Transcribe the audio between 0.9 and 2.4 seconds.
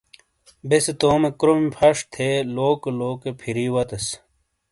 تومے کروم پھش تھے